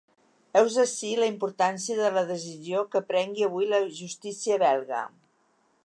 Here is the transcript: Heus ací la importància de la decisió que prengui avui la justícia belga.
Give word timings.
Heus 0.59 0.77
ací 0.83 1.09
la 1.19 1.27
importància 1.31 1.97
de 1.99 2.09
la 2.15 2.23
decisió 2.31 2.83
que 2.95 3.05
prengui 3.13 3.47
avui 3.49 3.71
la 3.75 3.83
justícia 4.01 4.63
belga. 4.67 5.05